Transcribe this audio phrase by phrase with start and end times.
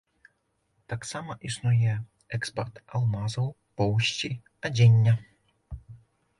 [0.93, 1.93] Таксама існуе
[2.39, 3.47] экспарт алмазаў,
[3.81, 4.33] поўсці,
[4.71, 5.13] адзення.